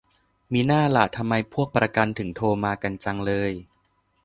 [0.53, 3.51] มิน่าล่ะ ทำไมพวกประกัน ถึงโทรมากันจังเลย